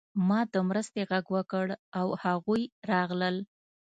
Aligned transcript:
ما 0.27 0.39
د 0.53 0.55
مرستې 0.69 1.01
غږ 1.11 1.25
وکړ 1.37 1.65
او 1.99 2.07
هغوی 2.23 2.63
راغلل 2.91 3.35